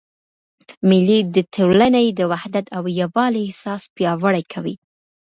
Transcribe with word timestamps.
مېلې 0.89 1.19
د 1.35 1.37
ټولني 1.55 2.05
د 2.19 2.21
وحدت 2.31 2.65
او 2.77 2.83
یووالي 3.01 3.41
احساس 3.45 3.81
پیاوړی 3.95 4.43
کوي. 4.53 4.75